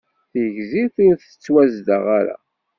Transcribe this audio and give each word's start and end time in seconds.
Tigzirt 0.31 0.97
ur 1.09 1.15
tettwazdeɣ 1.19 2.03
ara. 2.19 2.37